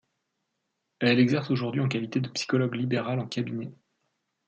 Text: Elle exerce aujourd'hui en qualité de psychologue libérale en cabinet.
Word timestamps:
Elle 0.97 1.19
exerce 1.19 1.51
aujourd'hui 1.51 1.79
en 1.79 1.87
qualité 1.87 2.19
de 2.21 2.27
psychologue 2.29 2.73
libérale 2.73 3.19
en 3.19 3.27
cabinet. 3.27 3.71